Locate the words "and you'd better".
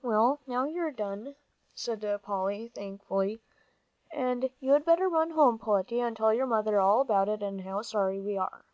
4.10-5.10